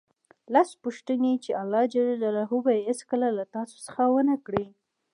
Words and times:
لس 0.53 0.69
پوښتنې 0.83 1.33
چې 1.43 1.51
الله 1.61 1.83
ج 1.93 1.95
به 2.63 2.71
یې 2.77 2.83
هېڅکله 2.89 3.27
له 3.37 3.43
تاسو 3.55 3.75
څخه 3.85 4.01
ونه 4.13 4.35
کړي 4.45 4.65